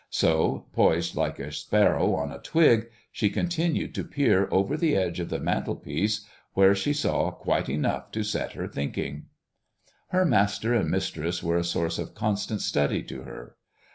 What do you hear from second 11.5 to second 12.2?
a source of